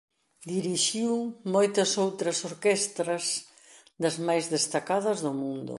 [0.53, 1.13] Dirixiu
[1.55, 3.25] moitas outras orquestras
[4.01, 5.69] das máis destacadas do mundo.